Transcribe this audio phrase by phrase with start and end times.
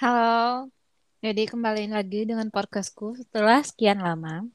[0.00, 0.72] Halo,
[1.20, 4.48] jadi kembali lagi dengan podcastku setelah sekian lama.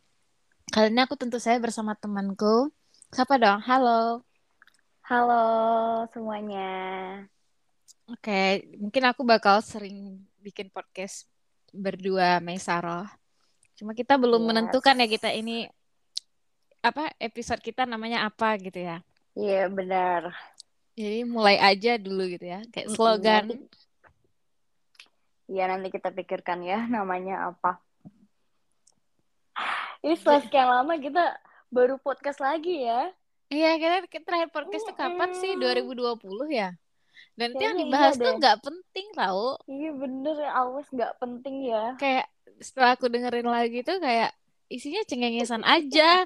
[0.73, 2.73] Kali ini aku tentu saya bersama temanku.
[3.13, 3.61] Siapa dong?
[3.61, 4.25] Halo.
[5.05, 5.45] Halo
[6.09, 6.73] semuanya.
[8.09, 11.29] Oke, mungkin aku bakal sering bikin podcast
[11.69, 13.05] berdua Mesaroh.
[13.77, 14.49] Cuma kita belum Yes.
[14.49, 15.69] menentukan ya kita ini
[16.81, 19.05] apa episode kita namanya apa gitu ya.
[19.37, 20.33] Iya benar.
[20.97, 23.45] Jadi mulai aja dulu gitu ya, kayak slogan.
[23.53, 23.84] nanti-
[25.45, 27.77] Iya nanti kita pikirkan ya namanya apa.
[30.01, 31.37] Ini setelah sekian lama kita
[31.73, 33.09] baru podcast lagi ya.
[33.49, 35.53] Iya, kita, terakhir podcast tuh kapan sih?
[35.53, 36.17] Mm-mm.
[36.17, 36.73] 2020 ya.
[37.35, 39.45] Dan itu yang Kayaknya dibahas iya tuh nggak penting tau.
[39.67, 41.83] Iya bener ya awas nggak penting ya.
[41.99, 42.25] kayak
[42.63, 44.31] setelah aku dengerin lagi tuh kayak
[44.71, 46.23] isinya cengengesan aja.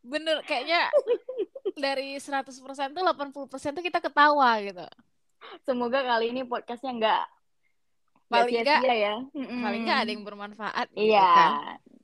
[0.00, 0.88] Bener kayaknya
[1.84, 2.48] dari 100%
[2.96, 4.86] tuh 80% tuh kita ketawa gitu.
[5.68, 7.24] Semoga kali ini podcastnya nggak
[8.28, 9.16] Paling nggak sia-sia ya.
[9.32, 9.62] Mm-mm.
[9.64, 11.28] paling ada yang bermanfaat gitu Iya.
[11.32, 11.52] kan.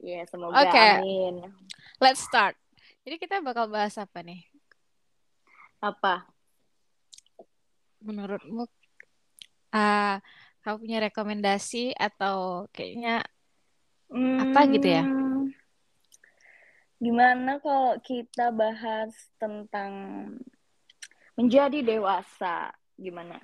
[0.00, 0.80] Iya semoga Oke.
[1.00, 1.34] amin.
[2.00, 2.56] Let's start.
[3.04, 4.40] Jadi kita bakal bahas apa nih?
[5.80, 6.24] Apa?
[8.00, 8.64] Menurutmu
[9.70, 10.20] ah
[10.60, 13.20] kamu punya rekomendasi atau kayaknya
[14.14, 15.04] Apa gitu ya?
[15.04, 15.50] Hmm,
[16.96, 19.92] Gimana kalau kita bahas tentang
[21.36, 22.72] menjadi dewasa?
[22.96, 23.36] Gimana?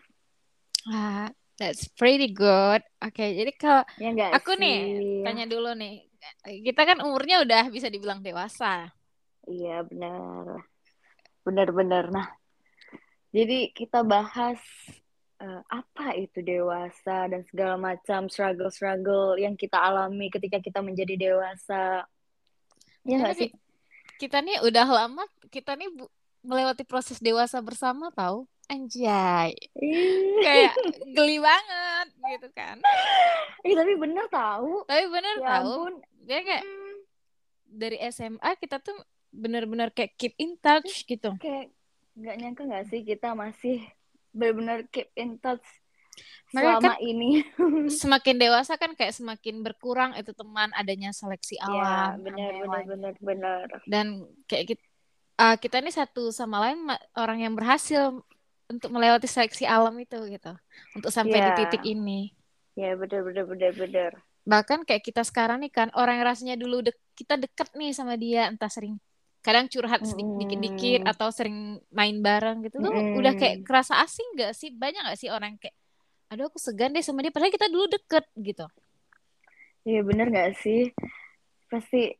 [0.88, 1.28] ah
[1.60, 2.80] that's pretty good.
[3.04, 5.22] Oke, jadi kalau Ya aku nih sih?
[5.24, 6.08] tanya dulu nih.
[6.66, 8.88] Kita kan umurnya udah bisa dibilang dewasa.
[9.44, 10.64] Iya, benar.
[11.46, 12.04] Benar-benar.
[12.16, 12.26] Nah,
[13.36, 14.60] jadi kita bahas
[15.40, 22.04] eh, apa itu dewasa dan segala macam struggle-struggle yang kita alami ketika kita menjadi dewasa.
[23.08, 23.48] Ya enggak sih?
[23.50, 23.60] ki-
[24.20, 25.88] kita nih udah lama, kita nih
[26.44, 28.44] melewati proses dewasa bersama tahu.
[28.70, 29.50] Anjay,
[30.40, 30.78] kayak
[31.10, 32.78] geli banget gitu kan.
[33.60, 34.86] Ih, tapi bener tahu.
[34.86, 35.94] Tapi bener Ya tahu, ampun.
[36.22, 36.94] dia kayak Hmm,
[37.66, 38.94] dari SMA kita tuh
[39.28, 41.34] bener-bener kayak keep in touch gitu.
[41.36, 41.74] kayak
[42.14, 43.82] nggak nyangka nggak sih kita masih
[44.30, 45.62] benar-benar keep in touch
[46.50, 47.30] Makanya selama ini.
[47.90, 52.70] Semakin dewasa kan kayak semakin berkurang itu teman adanya seleksi Ya, alam, benar yang benar
[52.70, 52.86] lain.
[52.86, 53.66] benar benar.
[53.82, 54.06] Dan
[54.46, 54.84] kayak kita,
[55.58, 58.18] kita ini satu sama lain orang yang berhasil
[58.70, 60.52] untuk melewati seleksi alam itu gitu.
[60.96, 61.58] Untuk sampai di Ya.
[61.58, 62.30] titik ini.
[62.78, 64.12] Ya, benar benar benar benar.
[64.46, 68.14] Bahkan kayak kita sekarang nih kan orang yang rasanya dulu dek- kita deket nih sama
[68.16, 68.96] dia entah sering
[69.44, 70.40] kadang curhat sedikit Mm-mm.
[70.40, 73.16] dikit-dikit atau sering main bareng gitu tuh Mm-mm.
[73.16, 74.70] udah kayak kerasa asing gak sih?
[74.72, 75.76] Banyak gak sih orang kayak
[76.30, 78.66] aduh aku segan deh sama dia padahal kita dulu deket gitu.
[79.88, 80.92] Iya benar nggak sih?
[81.70, 82.12] Pasti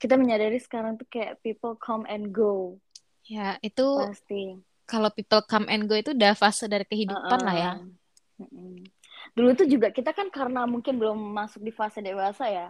[0.00, 2.76] kita menyadari sekarang tuh kayak people come and go.
[3.24, 4.60] Ya, itu Pasti.
[4.84, 7.72] Kalau people come and go itu udah fase dari kehidupan lah ya.
[7.76, 8.44] Uh-uh.
[8.44, 8.84] Mm-mm.
[9.34, 12.68] Dulu tuh juga kita kan karena mungkin belum masuk di fase dewasa ya.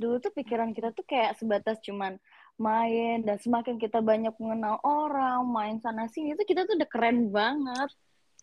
[0.00, 2.16] Dulu tuh pikiran kita tuh kayak sebatas cuman
[2.60, 7.32] main dan semakin kita banyak mengenal orang, main sana sini itu kita tuh udah keren
[7.32, 7.90] banget.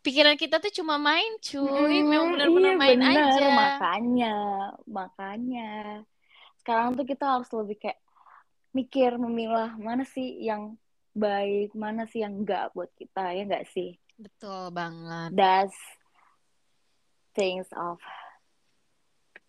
[0.06, 2.02] Pikiran kita tuh cuma main, cuy.
[2.02, 3.48] Mm, Memang benar-benar iya main bener, aja.
[3.50, 4.36] makanya,
[4.86, 5.72] makanya.
[6.62, 8.00] Sekarang tuh kita harus lebih kayak
[8.72, 10.78] mikir, memilah mana sih yang
[11.18, 13.98] baik, mana sih yang enggak buat kita, ya enggak sih?
[14.22, 15.34] Betul banget.
[15.34, 15.78] That's
[17.34, 17.98] things of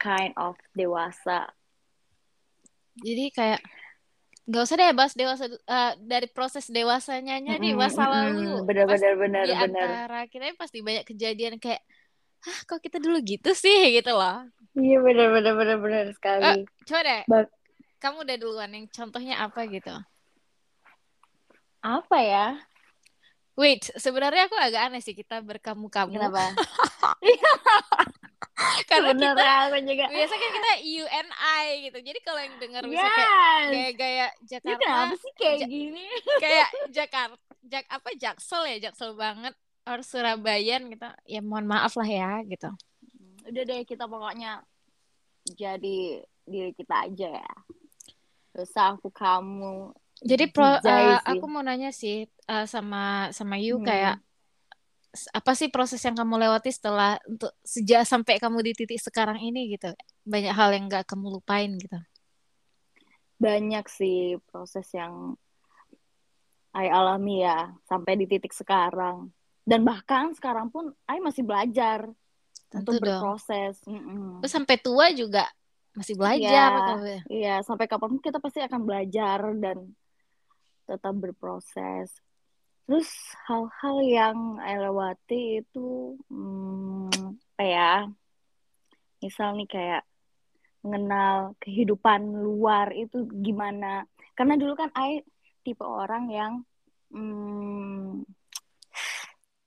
[0.01, 1.53] kind of dewasa.
[2.99, 3.61] Jadi kayak
[4.49, 8.17] nggak usah deh bahas dewasa eh, dari proses dewasanya nya di Mm-mm, masa mm-mm.
[8.17, 8.65] lalu.
[8.65, 9.89] Bener, Pas bener, bener, di bener.
[9.93, 11.85] antara kita pasti banyak kejadian kayak
[12.39, 14.47] Hah, kok kita dulu gitu sih gitu loh.
[14.79, 16.63] Iya bener, bener, bener, bener sekali.
[16.87, 17.23] coba deh,
[17.99, 19.91] kamu udah duluan yang contohnya apa gitu.
[21.81, 22.59] Apa ya?
[23.55, 26.49] Wait, sebenarnya aku agak aneh sih kita berkamu-kamu Kenapa?
[28.91, 30.05] karena kita aku juga.
[30.09, 31.99] biasa kan kita UNI gitu.
[32.01, 33.69] Jadi kalau yang dengar bisa kayak Yes.
[33.69, 36.05] gaya-gaya Ini Jakarta kenapa sih kayak Ja- gini?
[36.39, 39.53] kayak Jakarta Jak apa Jaksel ya Jaksel banget
[39.85, 42.71] or Surabayan gitu ya mohon maaf lah ya gitu
[43.45, 44.61] Udah deh kita pokoknya
[45.49, 47.53] jadi diri kita aja ya.
[48.55, 49.93] Usah aku kamu.
[50.21, 51.21] Jadi pro sih.
[51.25, 53.87] aku mau nanya sih eh, sama sama you Hmm.
[53.87, 54.17] kayak
[55.33, 59.73] apa sih proses yang kamu lewati setelah untuk sejak sampai kamu di titik sekarang ini
[59.73, 59.91] gitu
[60.23, 61.97] banyak hal yang nggak kamu lupain gitu
[63.39, 65.39] Banyak sih proses yang
[66.75, 69.31] I alami ya sampai di titik sekarang.
[69.63, 72.11] Dan bahkan sekarang pun I masih belajar
[72.67, 73.79] tentu untuk dong berproses.
[73.87, 74.43] Mm-mm.
[74.43, 75.47] terus sampai tua juga
[75.95, 76.75] masih belajar Iya.
[76.75, 79.79] apa kamu Iya, sampai kapan pun kita pasti akan belajar dan
[80.89, 82.09] tetap berproses.
[82.89, 83.13] Terus
[83.45, 87.13] hal-hal yang I lewati itu hmm,
[87.53, 87.93] apa ya?
[89.19, 90.03] misal nih kayak
[90.87, 94.07] mengenal kehidupan luar itu gimana
[94.39, 95.27] karena dulu kan I
[95.67, 96.53] tipe orang yang
[97.11, 98.23] hmm,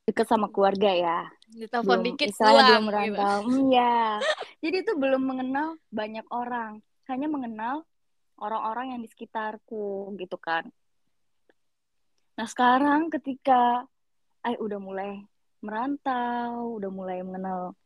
[0.08, 1.20] deket sama keluarga ya
[1.52, 2.88] Ditelepon dikit pulang belum gitu.
[2.88, 4.24] merantau Hmm, ya
[4.64, 6.80] jadi itu belum mengenal banyak orang
[7.12, 7.84] hanya mengenal
[8.40, 10.72] orang-orang yang di sekitarku gitu kan
[12.36, 13.86] nah sekarang ketika
[14.42, 15.22] I udah mulai
[15.62, 17.78] merantau udah mulai mengenal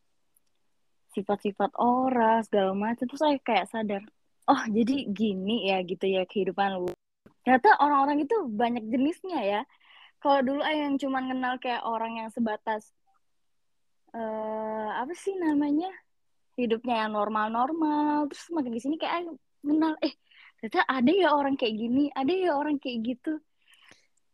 [1.12, 4.04] sifat-sifat orang segala macam terus saya kayak sadar
[4.46, 6.94] oh jadi gini ya gitu ya kehidupan lu.
[7.46, 9.62] Ternyata orang-orang itu banyak jenisnya ya.
[10.22, 12.90] Kalau dulu ayah yang cuma kenal kayak orang yang sebatas
[14.16, 15.92] eh apa sih namanya
[16.56, 19.28] hidupnya yang normal-normal terus makin di sini kayak
[19.62, 19.94] kenal.
[20.02, 20.14] Eh
[20.62, 23.38] ternyata ada ya orang kayak gini ada ya orang kayak gitu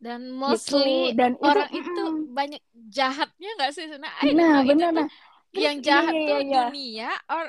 [0.01, 2.33] Dan gitu mostly dan orang itu, itu mm-mm.
[2.33, 3.85] banyak jahatnya nggak sih?
[3.85, 5.07] Nah, I don't nah itu benar nah
[5.51, 7.43] terus yang iya jahat iya tuh iya iya dunia or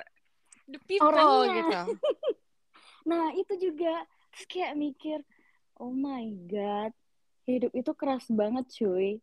[0.69, 1.81] the people orangnya gitu.
[3.11, 3.95] nah itu juga
[4.35, 5.19] terus kayak mikir
[5.79, 6.93] oh my god
[7.47, 9.19] hidup itu keras banget cuy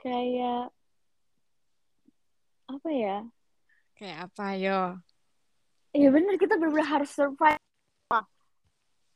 [0.00, 0.70] kayak
[2.68, 3.18] apa ya
[3.96, 4.80] Kayak apa yo?
[5.96, 7.56] ya bener kita benar-benar harus survive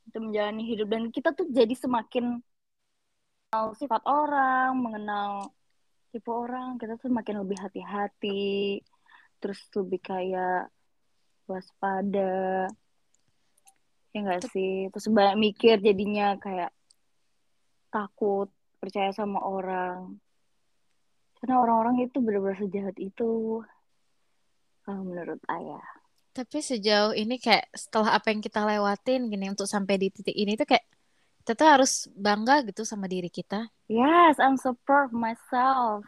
[0.08, 2.40] untuk menjalani hidup dan kita tuh jadi semakin
[3.50, 5.50] mengenal sifat orang mengenal
[6.14, 8.78] tipe orang kita tuh makin lebih hati-hati.
[9.42, 10.70] Terus lebih kayak
[11.50, 12.70] waspada.
[14.14, 14.86] Ya enggak sih?
[14.94, 16.70] Terus banyak mikir jadinya kayak
[17.90, 20.14] takut percaya sama orang.
[21.42, 23.66] Karena orang-orang itu benar-benar sejahat itu
[24.86, 25.82] kalau menurut ayah.
[26.30, 30.54] Tapi sejauh ini kayak setelah apa yang kita lewatin gini untuk sampai di titik ini
[30.54, 30.86] tuh kayak
[31.40, 33.68] kita tuh harus bangga gitu sama diri kita.
[33.88, 36.04] yes I'm so proud of myself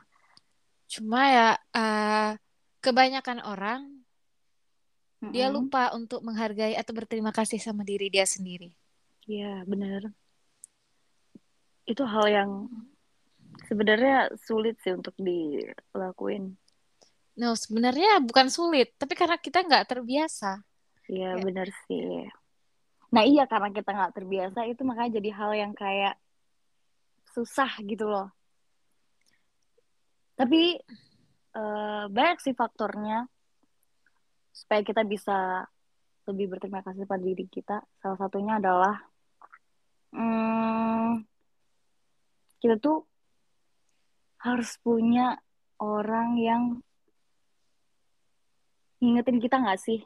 [0.93, 2.31] Cuma ya eh,
[2.84, 3.81] kebanyakan orang
[5.32, 5.56] dia Mm-mm.
[5.56, 8.69] lupa untuk menghargai atau berterima kasih sama diri dia sendiri.
[9.26, 10.02] Iya, benar.
[11.93, 12.50] Itu hal yang
[13.69, 16.44] sebenarnya sulit sih untuk dilakuin.
[17.40, 20.61] No, sebenarnya bukan sulit, tapi karena kita nggak terbiasa.
[21.12, 22.05] Iya, Kayak, benar sih.
[23.12, 26.17] Nah, iya karena kita nggak terbiasa itu makanya jadi hal yang kayak
[27.37, 28.32] susah gitu loh.
[30.37, 30.81] Tapi
[31.53, 33.29] eh, banyak sih faktornya
[34.53, 35.69] supaya kita bisa
[36.29, 37.85] lebih berterima kasih pada diri kita.
[38.00, 38.97] Salah satunya adalah
[40.17, 41.20] hmm,
[42.64, 43.05] kita tuh
[44.41, 45.37] harus punya
[45.82, 46.62] orang yang
[49.03, 50.00] ngingetin kita nggak sih?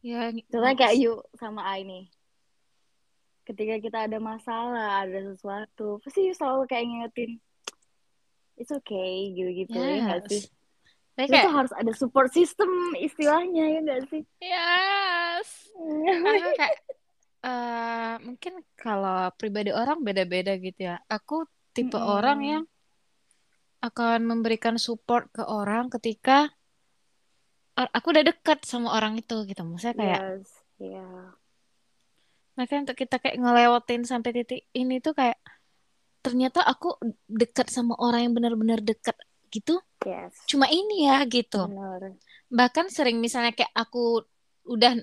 [0.00, 2.04] Ya, Contohnya kayak yuk sama I nih.
[3.44, 7.30] Ketika kita ada masalah, ada sesuatu, pasti you selalu kayak ngingetin,
[8.60, 10.44] it's okay, gitu-gitu ya sih?
[10.44, 10.50] yes.
[11.16, 14.22] Tapi Itu kayak, tuh harus ada support system istilahnya ya nggak sih?
[14.40, 15.48] yes.
[15.74, 16.76] Karena kayak
[17.40, 20.96] eh, mungkin kalau pribadi orang beda-beda gitu ya.
[21.08, 22.52] Aku tipe orang Mm-mm.
[22.52, 22.64] yang
[23.80, 26.52] akan memberikan support ke orang ketika
[27.88, 29.62] aku udah dekat sama orang itu gitu.
[29.64, 31.08] Maksudnya kayak Yes, ya.
[32.58, 35.40] makanya untuk kita kayak ngelewatin sampai titik ini tuh kayak
[36.20, 39.16] ternyata aku dekat sama orang yang benar-benar dekat
[39.48, 39.80] gitu.
[40.04, 41.64] Yes, Cuma ini ya gitu.
[41.64, 42.16] benar.
[42.52, 44.24] Bahkan sering misalnya kayak aku
[44.68, 45.00] udah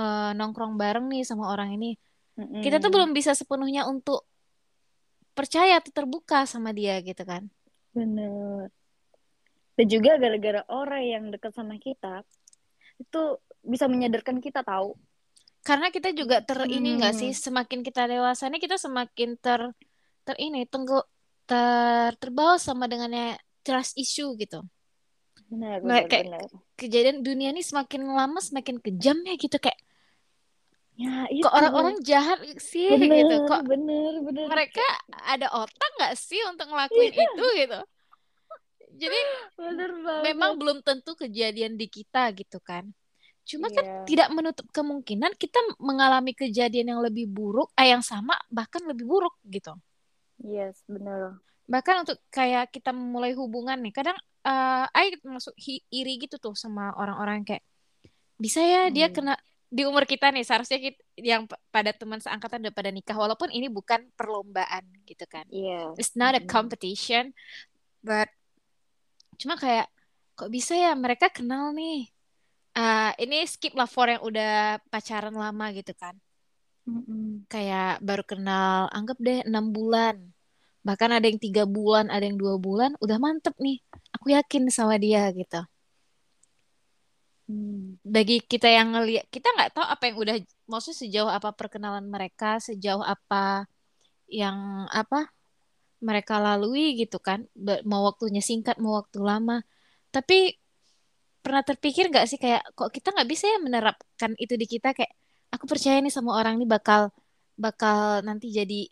[0.00, 1.94] eh, nongkrong bareng nih sama orang ini,
[2.64, 4.26] kita tuh belum bisa sepenuhnya untuk
[5.34, 7.46] percaya atau terbuka sama dia gitu kan.
[7.92, 8.70] Benar.
[9.74, 12.22] Dan juga gara-gara orang yang dekat sama kita
[13.02, 13.22] itu
[13.64, 14.94] bisa menyadarkan kita tahu.
[15.64, 19.60] Karena kita juga ter ini nggak sih, Hmm, semakin kita dewasa nih kita semakin ter
[20.26, 20.98] ter ini tunggu
[21.48, 24.60] ter terbawa sama dengannya trust issue gitu.
[25.50, 26.48] benar, benar, kayak benar.
[26.80, 29.78] kejadian dunia ini semakin lama semakin kejam ya gitu kayak
[30.94, 32.38] Ya kok itu, orang-orang jahat
[32.70, 32.88] sih
[33.18, 33.34] gitu.
[33.34, 34.50] benar, Kok benar, benar.
[34.50, 34.84] mereka
[35.34, 37.80] ada otak nggak sih untuk ngelakuin itu gitu.
[39.00, 39.18] Jadi
[40.26, 42.84] memang belum tentu kejadian di kita gitu kan.
[43.50, 48.34] Cuma kan Iya, tidak menutup kemungkinan kita mengalami kejadian yang lebih buruk, eh yang sama
[48.58, 49.72] bahkan lebih buruk gitu.
[50.38, 51.40] yes, benar.
[51.64, 55.54] Bahkan untuk kayak kita memulai hubungan nih, kadang eh I masuk
[55.88, 57.64] iri gitu tuh sama orang-orang kayak
[58.40, 59.34] bisa ya dia Hmm, kena
[59.72, 63.50] di umur kita nih seharusnya kita, yang pa- pada teman seangkatan udah pada nikah walaupun
[63.52, 65.46] ini bukan perlombaan gitu kan.
[65.48, 65.96] iya.
[65.98, 67.32] It's not a competition,
[68.04, 68.28] but
[69.40, 69.86] cuma kayak
[70.38, 72.10] kok bisa ya mereka kenal nih.
[72.74, 76.14] Ah, ini skip lah for yang udah pacaran lama gitu kan.
[76.84, 77.46] Mm-mm.
[77.52, 80.16] Kayak baru kenal, anggap deh enam bulan.
[80.84, 83.78] Bahkan ada yang tiga bulan, ada yang dua bulan, udah mantep nih.
[84.16, 85.64] Aku yakin sama dia gitu.
[87.44, 88.00] Hmm.
[88.00, 92.56] bagi kita yang ngelihat kita nggak tahu apa yang udah maksudnya sejauh apa perkenalan mereka
[92.56, 93.68] sejauh apa
[94.32, 95.28] yang apa
[96.00, 97.46] mereka lalui gitu kan.
[97.86, 99.62] Mau waktunya singkat mau waktu lama.
[100.14, 100.54] Tapi
[101.44, 104.96] pernah terpikir nggak sih kayak kok kita nggak bisa ya menerapkan itu di kita?
[104.96, 105.12] Kayak
[105.54, 107.12] aku percaya nih sama orang ini bakal
[107.54, 108.88] bakal nanti jadi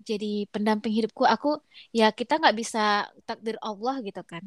[0.00, 1.22] jadi pendamping hidupku.
[1.28, 1.60] Aku
[1.92, 4.42] ya kita nggak bisa takdir Allah gitu kan.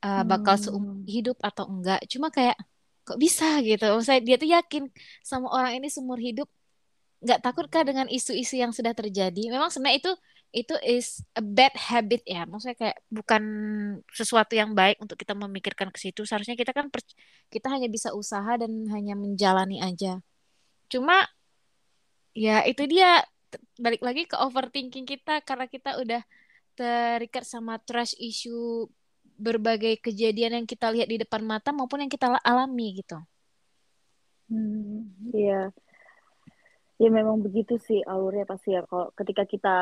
[0.00, 1.04] Eh, bakal seumur Hmm.
[1.04, 2.00] hidup atau enggak.
[2.08, 2.56] Cuma kayak
[3.04, 3.84] kok bisa gitu?
[4.00, 4.88] Saya dia tuh yakin
[5.20, 6.48] sama orang ini seumur hidup.
[7.24, 9.52] Nggak takutkah dengan isu-isu yang sudah terjadi?
[9.52, 10.12] Memang sebenarnya itu
[10.50, 13.42] itu is a bad habit ya maksudnya kayak bukan
[14.10, 16.90] sesuatu yang baik untuk kita memikirkan ke situ seharusnya kita kan
[17.46, 20.18] kita hanya bisa usaha dan hanya menjalani aja
[20.90, 21.22] cuma
[22.34, 23.22] ya itu dia
[23.78, 26.22] balik lagi ke overthinking kita karena kita udah
[26.74, 28.90] terikat sama trust issue
[29.40, 33.16] berbagai kejadian yang kita lihat di depan mata maupun yang kita la- alami gitu.
[34.52, 35.08] Hmm.
[35.32, 35.72] Iya.
[37.00, 38.84] Ya memang begitu sih alurnya pasti ya.
[38.84, 39.76] Kalau ketika kita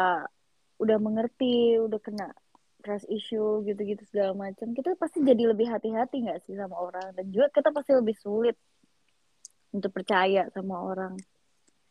[0.78, 2.30] udah mengerti, udah kena
[2.78, 7.10] trust issue gitu-gitu segala macam, kita pasti jadi lebih hati-hati nggak sih sama orang.
[7.14, 8.56] Dan juga kita pasti lebih sulit
[9.74, 11.18] untuk percaya sama orang.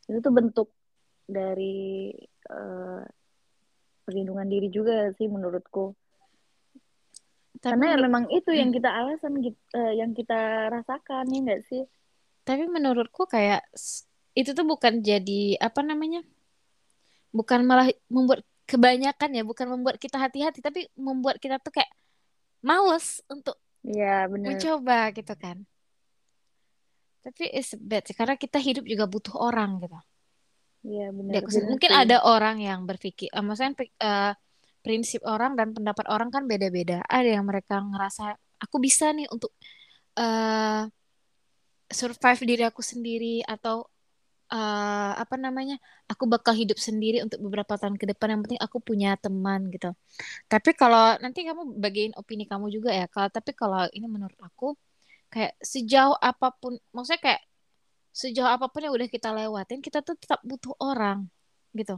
[0.07, 0.71] Itu tuh bentuk
[1.27, 2.15] dari
[2.47, 3.03] eh,
[4.07, 5.91] perlindungan diri juga sih menurutku.
[7.59, 8.77] Tapi Karena ya memang itu yang Hmm.
[8.79, 11.83] kita alasan, gitu, eh, yang kita rasakan ya nggak sih?
[12.47, 13.59] tapi menurutku kayak
[14.31, 16.23] itu tuh bukan jadi apa namanya?
[17.35, 21.89] Bukan malah membuat kebanyakan ya, bukan membuat kita hati-hati, tapi membuat kita tuh kayak
[22.61, 23.55] males untuk
[23.87, 24.59] Iya bener.
[24.59, 25.57] mencoba gitu kan.
[27.23, 29.97] Tapi it's bad sih, karena kita hidup juga butuh orang gitu.
[30.87, 34.31] Iya sendiri- bener mungkin ada orang yang berpikir, eh, maksudnya eh,
[34.83, 37.03] prinsip orang dan pendapat orang kan beda-beda.
[37.03, 38.31] Ada yang mereka ngerasa
[38.63, 39.51] aku bisa nih untuk
[40.17, 40.83] eh
[41.91, 43.87] survive diri aku sendiri atau
[44.53, 45.75] eh, apa namanya,
[46.11, 48.27] aku bakal hidup sendiri untuk beberapa tahun ke depan.
[48.33, 49.87] Yang penting aku punya teman gitu.
[50.51, 53.05] Tapi kalau nanti kamu bagiin opini kamu juga ya.
[53.13, 54.65] Kalau tapi kalau ini menurut aku
[55.33, 57.41] kayak sejauh apa pun, maksudnya kayak
[58.21, 61.19] sejauh apa pun yang udah kita lewatin, kita tuh tetap butuh orang
[61.79, 61.95] gitu.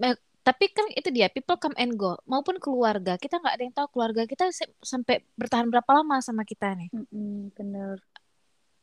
[0.00, 3.14] Me- Tapi kan itu dia, people come and go, maupun keluarga.
[3.20, 6.88] Kita nggak ada yang tahu keluarga kita se- sampai bertahan berapa lama sama kita nih.
[6.90, 7.96] Mm-mm, bener.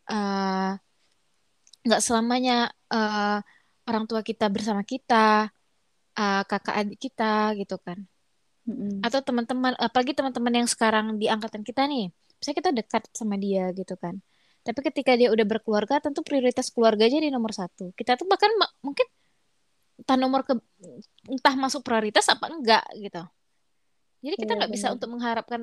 [0.09, 0.71] Eh,
[1.85, 2.53] Nggak selamanya
[2.91, 3.37] eh,
[3.89, 5.49] orang tua kita bersama kita,
[6.19, 7.99] eh, kakak adik kita gitu kan.
[8.69, 9.01] Mm-mm.
[9.05, 12.11] Atau teman-teman, apalagi teman-teman yang sekarang di angkatan kita nih.
[12.39, 14.19] Misalnya kita dekat sama dia gitu kan.
[14.63, 17.95] Tapi ketika dia udah berkeluarga, tentu prioritas keluarga aja di nomor satu.
[17.95, 19.07] Kita tuh bahkan ma- mungkin
[19.99, 20.53] entah nomor ke
[21.27, 23.23] entah masuk prioritas apa enggak gitu.
[24.19, 24.95] Jadi kita Iya nggak bisa bener.
[24.95, 25.61] untuk mengharapkan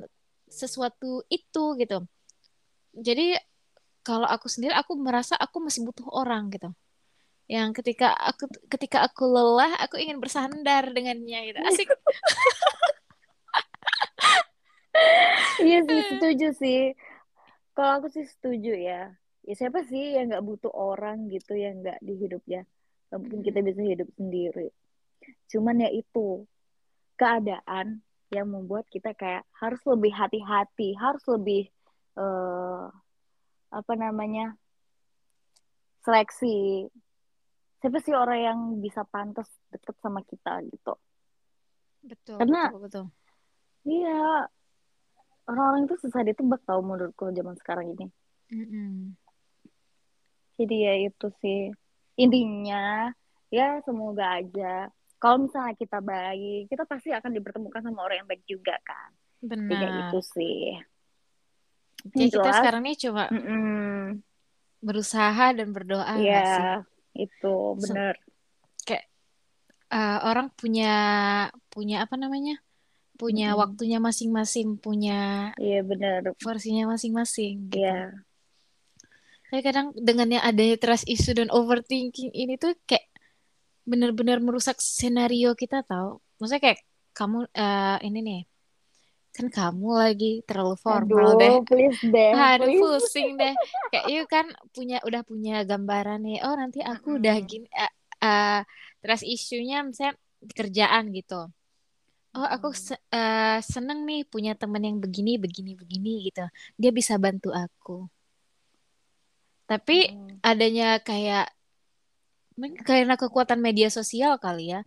[0.49, 1.99] sesuatu itu gitu.
[2.97, 3.37] Jadi
[4.07, 6.71] kalau aku sendiri aku merasa aku masih butuh orang gitu.
[7.51, 11.59] Yang ketika aku ketika aku lelah, aku ingin bersandar dengannya gitu.
[11.67, 11.91] Asik.
[15.61, 16.81] Iya sih setuju sih.
[17.75, 19.11] Kalau aku sih setuju ya.
[19.47, 22.63] Ya siapa sih yang nggak butuh orang gitu yang nggak di hidupnya.
[23.11, 24.71] Gak mungkin kita bisa hidup sendiri.
[25.51, 26.47] Cuman ya itu
[27.21, 28.03] keadaan
[28.35, 31.71] yang membuat kita kayak harus lebih hati-hati, harus lebih
[32.19, 32.85] eh,
[33.71, 34.55] apa namanya
[36.07, 36.87] seleksi.
[37.83, 40.95] Siapa sih orang yang bisa pantas deket sama kita gitu?
[42.07, 43.05] Betul, Karena betul, betul.
[43.87, 44.47] iya
[45.51, 48.07] orang-orang itu susah ditebak tau menurutku zaman sekarang ini.
[48.55, 49.19] Mm-mm.
[50.57, 51.75] Jadi ya itu sih
[52.17, 53.13] intinya
[53.53, 54.89] ya semoga aja
[55.21, 59.11] kalau misalnya kita baik kita pasti akan dipertemukan sama orang yang baik juga kan.
[59.47, 59.91] Kayak Benar.
[60.01, 60.81] gitu sih.
[62.15, 64.23] Yang kita jelas, sekarang nih cuma mm-mm,
[64.85, 66.65] berusaha dan berdoa ya sih?
[67.27, 68.15] itu Se- bener.
[68.87, 69.05] Kayak
[69.91, 70.93] eh, orang punya
[71.73, 72.61] punya apa namanya?
[73.17, 73.61] Punya Mm-mm.
[73.65, 76.37] waktunya masing-masing, punya Iya bener.
[76.45, 77.81] versinya masing-masing gitu.
[77.81, 78.13] Iya.
[79.47, 83.07] Tapi kadang dengan yang adanya trust issue dan overthinking ini tuh kayak
[83.87, 86.19] benar-benar merusak scenario kita tahu.
[86.43, 86.81] Maksudnya kayak
[87.17, 88.41] kamu eh, ini nih,
[89.39, 91.53] kan kamu lagi terlalu formal deh.
[91.53, 92.81] Aduh, please deh, Aduh please.
[92.81, 93.53] pusing deh.
[93.91, 96.37] Kayak you kan punya udah punya gambaran nih.
[96.45, 97.51] Oh nanti aku udah Mm-mm.
[97.51, 97.67] gini.
[97.83, 97.93] eh,
[98.25, 98.59] eh,
[99.03, 100.15] trust issue-nya misalnya
[100.59, 101.35] kerjaan gitu.
[102.37, 106.41] Oh aku se- eh, seneng nih punya temen yang begini begini begini gitu.
[106.81, 107.93] Dia bisa bantu aku.
[109.71, 110.41] Tapi Mm.
[110.51, 111.47] adanya kayak
[112.89, 114.81] karena kekuatan media sosial kali ya.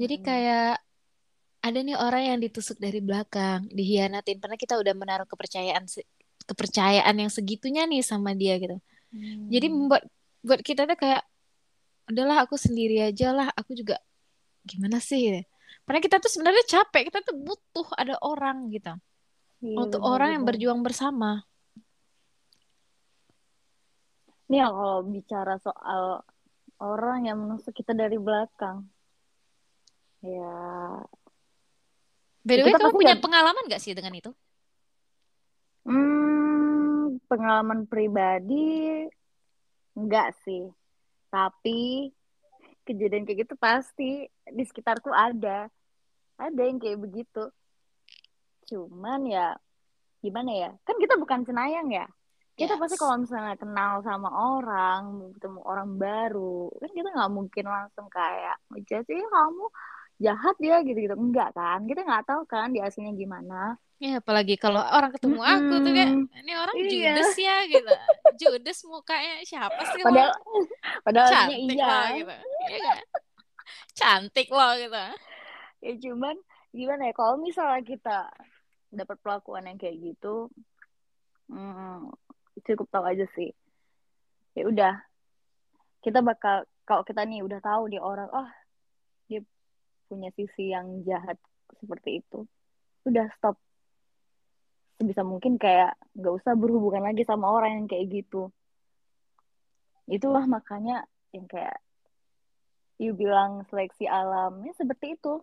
[0.00, 0.26] Jadi Mm-mm.
[0.28, 0.62] kayak
[1.62, 4.42] ada nih orang yang ditusuk dari belakang, dihianatin.
[4.42, 5.86] Karena kita udah menaruh kepercayaan
[6.42, 8.76] kepercayaan yang segitunya nih sama dia gitu.
[9.12, 9.52] Hmm.
[9.52, 10.08] jadi membuat
[10.40, 11.20] buat kita tuh kayak
[12.08, 13.48] udahlah aku sendiri aja lah.
[13.54, 14.00] Aku juga
[14.66, 15.46] gimana sih?
[15.86, 17.12] Karena kita tuh sebenarnya capek.
[17.12, 18.92] Kita tuh butuh ada orang gitu.
[19.62, 21.46] Iya, untuk orang yang berjuang bersama.
[24.50, 26.26] Ini ya kalau bicara soal
[26.82, 28.90] orang yang menusuk kita dari belakang.
[30.22, 30.50] Ya,
[32.42, 34.30] by the way kamu pasti punya pengalaman gak sih dengan itu
[35.86, 39.06] hmm, pengalaman pribadi
[39.96, 40.68] enggak sih.
[41.32, 42.12] Tapi
[42.84, 45.68] kejadian kayak gitu pasti di sekitarku ada.
[46.40, 47.48] Ada yang kayak begitu.
[48.68, 49.56] Cuman ya
[50.20, 50.70] gimana ya?
[50.84, 52.06] Kan kita bukan cenayang ya.
[52.52, 53.02] Kita pasti Yes.
[53.02, 59.24] kalau misalnya kenal sama orang, ketemu orang baru, kan kita nggak mungkin langsung kayak, jadi
[59.24, 59.72] kamu
[60.22, 61.18] jahat ya gitu-gitu.
[61.18, 61.82] Enggak kan?
[61.84, 63.76] Kita nggak tahu kan dia aslinya gimana.
[64.02, 66.10] Ya, apalagi kalau orang ketemu aku tuh kayak
[66.42, 66.90] ini orang Iya.
[66.90, 67.92] judes ya gitu.
[68.34, 70.10] Judes mukanya siapa sih lo?
[70.10, 70.32] Padahal,
[71.06, 71.86] padahal Cantik iya.
[71.86, 72.34] lo gitu.
[72.66, 72.98] Iya kan?
[73.94, 75.04] Cantik lo gitu.
[75.86, 76.36] Ya cuman
[76.74, 77.12] gimana ya?
[77.14, 78.18] Kalau misalnya kita
[78.90, 80.50] dapat perlakuan yang kayak gitu,
[81.46, 82.10] hmm,
[82.66, 83.54] cukup tahu aja sih.
[84.58, 84.98] Ya udah,
[86.02, 88.50] kita bakal kalau kita nih udah tahu dia orang, oh
[89.30, 89.46] dia
[90.12, 91.40] punya sisi yang jahat
[91.80, 92.44] seperti itu,
[93.08, 93.56] udah stop.
[95.00, 98.52] Sebisa mungkin kayak nggak usah berhubungan lagi sama orang yang kayak gitu.
[100.04, 101.80] Itulah makanya yang kayak
[103.00, 105.40] you bilang seleksi alamnya seperti itu.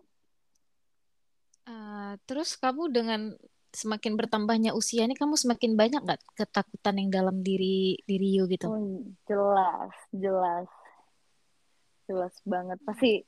[1.66, 3.34] Eh, terus kamu dengan
[3.70, 8.66] semakin bertambahnya usia ini kamu semakin banyak nggak ketakutan yang dalam diri diri you gitu?
[8.66, 8.82] Oh,
[9.30, 10.68] jelas, jelas,
[12.10, 12.78] jelas banget.
[12.82, 13.22] Pasti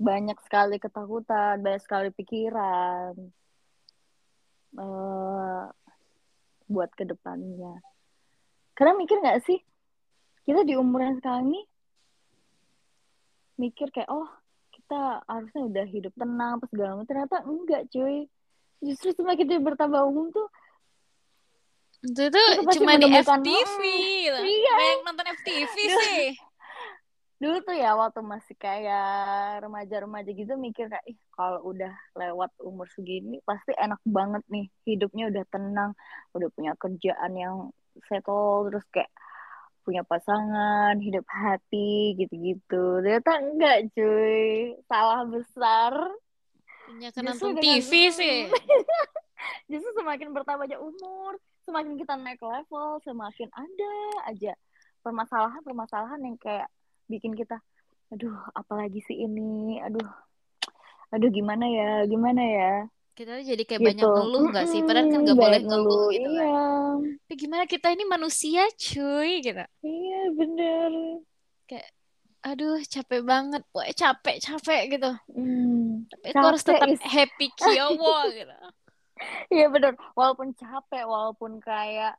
[0.00, 3.14] banyak sekali ketakutan, banyak sekali pikiran
[4.74, 5.64] eh
[6.66, 7.78] buat ke depannya.
[8.74, 9.62] Karena mikir nggak sih,
[10.42, 11.64] kita di umur yang sekarang nih
[13.54, 14.26] mikir kayak, oh
[14.74, 17.06] kita harusnya udah hidup tenang, apa segala macam.
[17.06, 18.26] Ternyata enggak, cuy.
[18.82, 20.50] Justru semakin dia bertambah umum tuh,
[22.04, 24.40] Itu tuh kita pasti cuma di FTV "Hmm, gitu.
[24.44, 26.24] iya." Banyak nonton FTV sih.
[27.42, 32.86] Dulu tuh ya waktu masih kayak remaja-remaja gitu mikir kayak ih kalau udah lewat umur
[32.94, 35.90] segini pasti enak banget nih hidupnya udah tenang
[36.32, 37.56] udah punya kerjaan yang
[38.06, 39.10] settle terus kayak
[39.84, 43.04] punya pasangan hidup happy gitu-gitu.
[43.04, 44.72] Ternyata enggak cuy.
[44.88, 45.92] Salah besar.
[46.88, 48.48] Punya dengan- TV sih.
[49.70, 53.94] justru semakin bertambahnya umur semakin kita naik level semakin ada
[54.28, 54.52] aja
[55.04, 56.68] permasalahan-permasalahan yang kayak
[57.10, 57.60] bikin kita
[58.12, 60.06] aduh apalagi sih ini aduh
[61.10, 62.72] aduh gimana ya gimana ya
[63.14, 64.80] Kita jadi kayak gitu banyak ngeluh nggak sih?
[64.82, 66.34] Padahal kan nggak Mm-mm, boleh ngeluh gitu kan.
[66.34, 66.54] iya
[67.22, 69.62] Tapi gimana kita ini manusia cuy gitu.
[69.86, 70.90] iya bener
[72.44, 73.62] Aduh capek banget.
[73.72, 75.10] Wah capek capek gitu.
[75.32, 78.56] Hmm, Tapi aku harus Capek tetap is- happy kiowo gitu.
[79.48, 82.18] iya bener walaupun capek walaupun kayak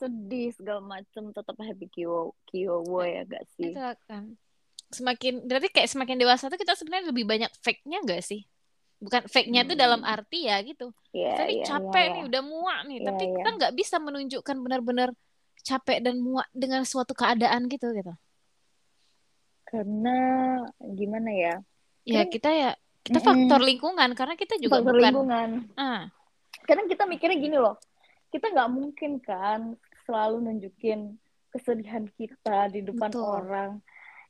[0.00, 4.34] sedih segala macem tetap happy kio kiowo ya gak sih Itu kan.
[4.88, 8.48] Semakin berarti kayak semakin dewasa tuh kita sebenarnya lebih banyak fake-nya gak sih?
[8.98, 9.84] Bukan fake-nya tuh Hmm.
[9.84, 10.90] dalam arti ya gitu.
[11.10, 12.98] Iya, Kita nih iya, capek iya, nih, udah muak nih.
[12.98, 13.34] Iya, Tapi iya.
[13.36, 15.08] kita nggak bisa menunjukkan benar-benar
[15.60, 18.12] capek dan muak dengan suatu keadaan gitu gitu.
[19.64, 20.18] karena
[20.82, 21.54] gimana ya
[22.02, 26.10] Ya Kan- kita ya kita faktor lingkungan karena kita juga faktor bukan lingkungan ah
[26.66, 27.78] kadang kita mikirnya gini loh
[28.28, 31.16] kita nggak mungkin kan selalu nunjukin
[31.50, 33.26] kesedihan kita di depan Betul.
[33.42, 33.70] orang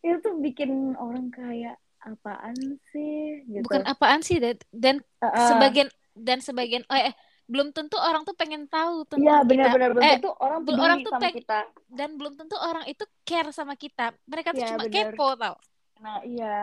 [0.00, 2.56] itu tuh bikin orang kayak apaan
[2.90, 5.46] sih gitu bukan apaan sih dan, dan Heeh.
[5.46, 7.12] sebagian dan sebagian oh, eh
[7.44, 10.80] belum tentu orang tuh pengen tahu tentang Iya kita benar-benar belum eh, tentu orang belum-
[10.80, 11.58] orang tuh sama peng- kita.
[11.90, 14.94] dan belum tentu orang itu care sama kita mereka tuh Iya, cuma benar.
[15.12, 15.56] kepo tau
[16.00, 16.58] Nah iya.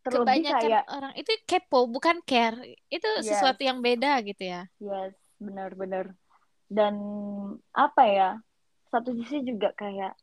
[0.00, 2.56] Terlebih kebanyakan kayak orang itu kepo bukan care
[2.88, 3.28] itu Yes.
[3.28, 6.16] sesuatu yang beda gitu ya yes benar-benar
[6.70, 6.94] dan
[7.74, 8.30] apa ya
[8.88, 10.14] satu sisi juga kayak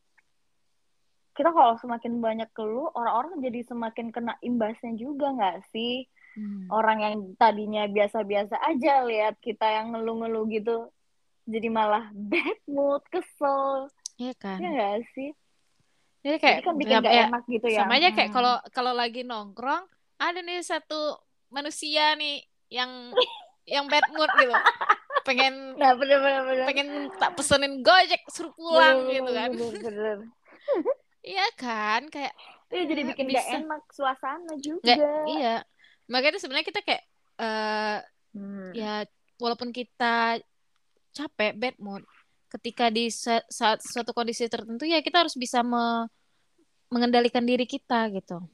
[1.36, 6.08] kita kalau semakin banyak keluh orang-orang jadi semakin kena imbasnya juga nggak sih?
[6.38, 6.70] Hmm.
[6.70, 10.86] orang yang tadinya biasa-biasa aja lihat kita yang ngeluh-ngeluh gitu
[11.50, 13.90] jadi malah bad mood kesel.
[14.20, 14.60] Iya kan?
[14.62, 15.32] Ya nggak sih?
[16.22, 17.78] Jadi kayak jadi kan bikin gak ya, enak gitu ya.
[17.82, 18.36] sama aja kayak Hmm.
[18.38, 19.82] kalau kalau lagi nongkrong
[20.20, 21.16] ada nih satu
[21.48, 22.90] manusia nih yang
[23.74, 24.54] yang bad mood gitu
[25.28, 30.18] pengen nah bener-bener bener pengen tak pesenin gojek suruh pulang gitu kan bener, bener.
[31.28, 32.32] iya kan kayak
[32.68, 33.56] Iya, jadi bikin gak bisa.
[33.58, 35.56] enak suasana juga nggak iya
[36.04, 37.02] makanya sebenarnya kita kayak
[37.38, 38.70] eh Hmm.
[38.72, 40.36] ya walaupun kita
[41.10, 42.04] capek bad mood
[42.48, 46.06] ketika di sa- saat suatu kondisi tertentu ya kita harus bisa me-
[46.88, 48.44] mengendalikan diri kita gitu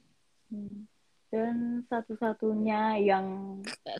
[0.47, 0.87] Hmm.
[1.35, 3.25] Dan satu-satunya yang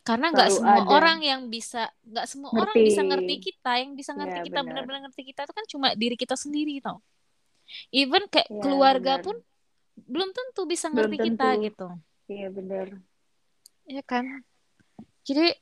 [0.02, 0.88] karena nggak semua ada.
[0.88, 2.88] orang yang bisa nggak semua orang Ngerti.
[2.88, 4.67] bisa ngerti kita yang bisa ngerti Iya, kita benar.
[4.71, 7.04] benar-benar ngerti kita itu kan cuma diri kita sendiri tau
[7.91, 9.26] even kayak Iya, keluarga benar.
[9.26, 9.36] pun
[9.98, 11.65] belum tentu bisa Belum ngerti kita tentu.
[11.65, 11.88] gitu
[12.28, 12.88] iya benar.
[13.86, 14.26] ya kan
[15.21, 15.60] jadi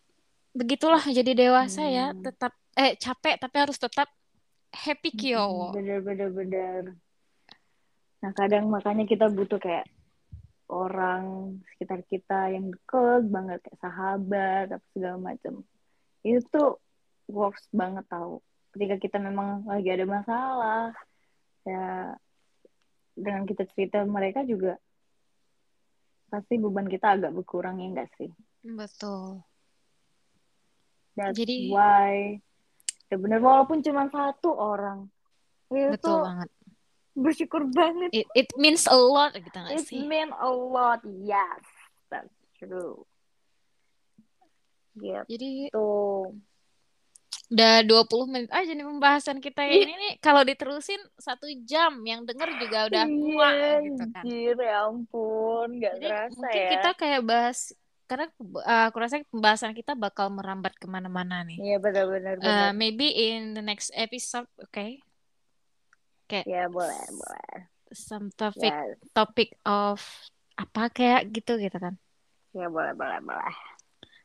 [0.52, 2.22] begitulah jadi dewasa ya Hmm.
[2.22, 4.14] tetap eh capek tapi harus tetap
[4.70, 6.82] happy kyo Bener bener bener.
[8.20, 9.90] Nah kadang makanya kita butuh kayak
[10.74, 11.24] orang
[11.74, 15.62] sekitar kita yang deket banget kayak sahabat apa segala macam.
[16.26, 16.70] Itu tuh
[17.30, 18.42] works banget tau.
[18.74, 20.90] Ketika kita memang lagi ada masalah,
[21.62, 22.18] ya
[23.14, 24.82] dengan kita cerita mereka juga
[26.34, 28.34] pasti beban kita agak berkurang ya enggak sih?
[28.66, 29.46] betul
[31.14, 32.42] That's Jadi- why
[33.14, 35.06] ya bener walaupun cuma satu orang
[35.70, 36.50] itu betul banget
[37.13, 38.10] bersyukur banget.
[38.12, 40.02] It, it means a lot gitu nggak It sih?
[40.06, 41.62] mean a lot, yes,
[42.10, 43.06] that's true.
[44.93, 45.26] Gitu.
[45.26, 46.38] jadi Tuh.
[47.49, 50.13] udah 20 menit aja nih pembahasan kita ya ini nih.
[50.21, 51.97] Kalau diterusin satu jam.
[52.06, 53.54] Yang denger juga udah muak
[53.89, 54.21] gitu kan.
[54.26, 56.69] Anjir, ya ampun, gak jadi kerasa mungkin ya.
[56.78, 57.60] kita kayak bahas
[58.06, 61.58] karena uh, aku rasa pembahasan kita bakal merambat ke mana-mana nih.
[61.58, 65.02] Iya benar-benar Uh, maybe in the next episode okay
[66.26, 67.54] kayak Ya boleh, boleh.
[67.92, 68.98] some topic Yes.
[69.12, 70.02] topic of
[70.54, 71.96] apa kayak gitu gitu kan
[72.52, 73.56] Ya boleh, boleh, boleh.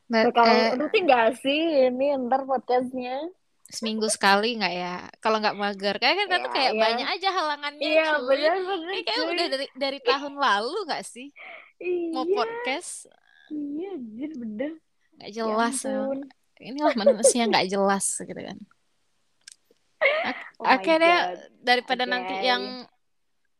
[0.05, 3.29] But, Kalau eh, rutin gak sih ini ntar podcastnya?
[3.69, 6.81] seminggu sekali nggak ya kalau nggak mager kayak kita tuh Iya, kayak iya.
[6.81, 8.25] banyak aja halangannya Iya cuy.
[8.25, 8.89] benar-benar.
[8.89, 11.29] Ini kayak udah dari dari tahun lalu nggak sih
[12.09, 12.93] mau Iya, podcast
[13.49, 14.73] iya, anjir bener.
[15.21, 16.19] nggak Ya jelas ampun.
[16.59, 18.59] inilah manusia nggak jelas gitu kan
[20.59, 21.39] Oh God.
[21.59, 22.11] daripada Oke.
[22.11, 22.63] nanti yang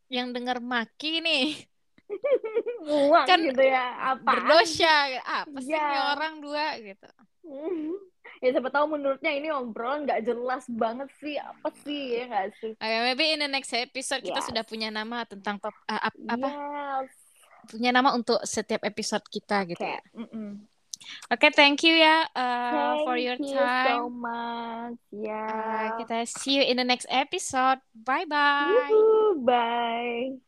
[0.09, 1.47] yang dengar maki nih
[2.89, 4.17] Muak Kan gitu ya.
[4.17, 4.25] Apa?
[4.25, 7.09] berdosa apa sih nih orang dua gitu
[8.43, 12.73] ya siapa tahu menurutnya ini obrolan nggak jelas banget sih apa sih ya nggak sih
[12.73, 14.47] Oke, maybe in the next episode kita Yes.
[14.47, 17.11] sudah punya nama tentang top uh, ap- apa yes
[17.69, 20.01] punya nama untuk setiap episode kita gitu oke ya.
[20.15, 20.65] Mm-mm.
[21.31, 23.75] Oke, thank you ya uh, for Thank your you time.
[23.85, 27.81] so much ya Uh, kita see you in the next episode.
[27.95, 28.69] Bye bye.
[28.69, 30.39] Yuhu, bye